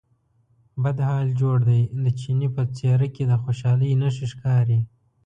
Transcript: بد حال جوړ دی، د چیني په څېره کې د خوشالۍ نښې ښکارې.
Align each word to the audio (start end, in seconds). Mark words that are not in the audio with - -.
بد 0.83 0.97
حال 1.07 1.27
جوړ 1.41 1.57
دی، 1.69 1.81
د 2.03 2.05
چیني 2.19 2.49
په 2.55 2.63
څېره 2.77 3.07
کې 3.15 3.23
د 3.27 3.33
خوشالۍ 3.43 3.91
نښې 4.01 4.27
ښکارې. 4.31 4.79